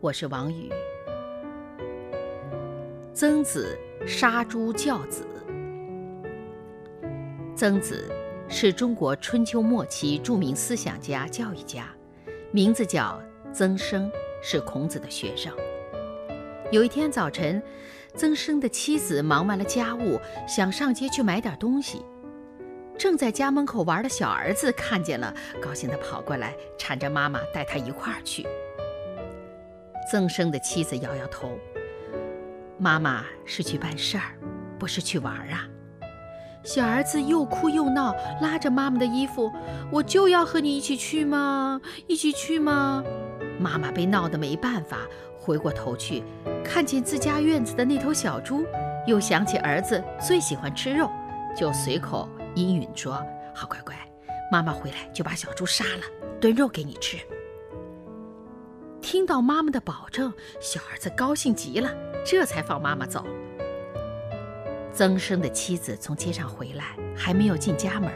[0.00, 0.70] 我是王宇。
[3.12, 5.26] 曾子杀猪教子。
[7.56, 8.08] 曾子
[8.48, 11.88] 是中国春秋末期著名思想家、教育家，
[12.52, 13.20] 名字叫
[13.52, 14.08] 曾生，
[14.40, 15.52] 是孔子的学生。
[16.70, 17.60] 有一天早晨。
[18.14, 22.02] 曾生的妻子忙完了家务，想上街去买点东西。
[22.96, 28.44] 正在家门口玩的小儿子看见了，高兴地跑过来，缠着妈妈带他一块儿去。
[30.10, 31.50] 曾生的妻子摇摇头
[32.78, 34.32] ：“妈妈是去办事儿，
[34.78, 35.68] 不是去玩儿啊。”
[36.64, 39.52] 小儿子又哭又闹，拉着妈妈的衣服
[39.92, 41.80] ：“我就要和你一起去吗？
[42.06, 43.04] 一起去吗？”
[43.60, 44.98] 妈妈被闹得没办法。
[45.38, 46.22] 回过头去，
[46.64, 48.64] 看见自家院子的那头小猪，
[49.06, 51.10] 又想起儿子最喜欢吃肉，
[51.56, 53.94] 就随口应允说：“好乖乖，
[54.52, 56.02] 妈妈回来就把小猪杀了，
[56.40, 57.16] 炖肉给你吃。”
[59.10, 61.90] 听到妈妈的保证，小儿子高兴极了，
[62.26, 63.24] 这才放妈妈走。
[64.92, 68.10] 曾生的妻子从街上回来，还没有进家门，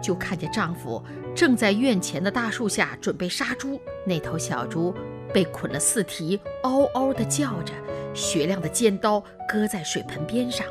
[0.00, 1.02] 就看见丈夫
[1.34, 4.94] 正在院前的大树下准备杀猪，那头小猪。
[5.34, 7.74] 被捆了四蹄，嗷嗷地叫着，
[8.14, 10.64] 雪亮的尖刀搁在水盆边上。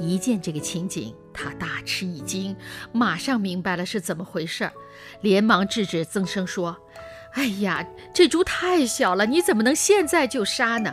[0.00, 2.56] 一见这个情景，他大吃一惊，
[2.90, 4.68] 马上明白了是怎么回事，
[5.20, 6.76] 连忙制止曾生说
[7.38, 10.92] ：“哎呀，这猪太小了，你怎么能现在就杀呢？”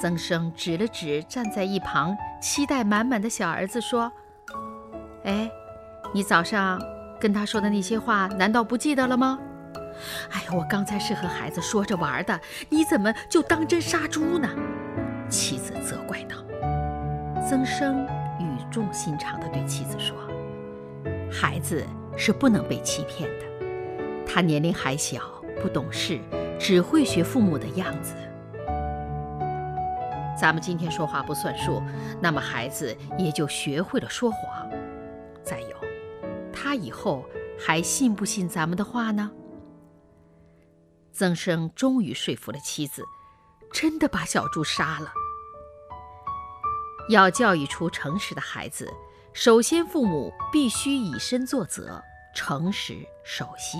[0.00, 4.10] 曾生指了指站在一旁期待满满的小儿子说
[5.26, 5.50] ：“哎，
[6.14, 6.80] 你早上
[7.20, 9.40] 跟他说的那些话，难道不记得了吗？”
[10.30, 14.48] 哎呀，我刚才是和孩子说着玩的，你怎么就当真杀猪呢？
[15.28, 16.36] 妻子责怪道。
[17.48, 18.06] 曾生
[18.38, 20.16] 语重心长地对妻子说
[21.28, 21.84] ：“孩子
[22.16, 23.44] 是不能被欺骗的，
[24.34, 25.20] 他年龄还小，
[25.60, 26.18] 不懂事，
[26.58, 28.14] 只会学父母的样子。
[30.40, 31.82] 咱们今天说话不算数，
[32.18, 34.70] 那么孩子也就学会了说谎。
[35.42, 35.76] 再有，
[36.50, 37.26] 他以后
[37.58, 39.30] 还信不信咱们的话呢？”
[41.12, 43.04] 曾生终于说服了妻子，
[43.70, 45.12] 真的把小猪杀了。
[47.10, 48.90] 要教育出诚实的孩子，
[49.34, 52.02] 首先父母必须以身作则，
[52.34, 53.78] 诚实守信。